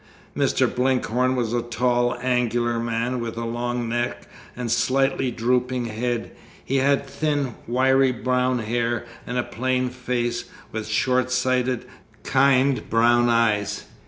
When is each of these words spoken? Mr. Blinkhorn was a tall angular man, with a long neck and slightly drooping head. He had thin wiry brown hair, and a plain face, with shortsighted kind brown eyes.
Mr. 0.35 0.65
Blinkhorn 0.65 1.35
was 1.35 1.53
a 1.53 1.61
tall 1.61 2.17
angular 2.23 2.79
man, 2.79 3.19
with 3.19 3.37
a 3.37 3.45
long 3.45 3.87
neck 3.87 4.27
and 4.55 4.71
slightly 4.71 5.29
drooping 5.29 5.85
head. 5.85 6.31
He 6.65 6.77
had 6.77 7.05
thin 7.05 7.53
wiry 7.67 8.11
brown 8.11 8.57
hair, 8.57 9.05
and 9.27 9.37
a 9.37 9.43
plain 9.43 9.89
face, 9.89 10.45
with 10.71 10.87
shortsighted 10.87 11.85
kind 12.23 12.89
brown 12.89 13.29
eyes. 13.29 13.83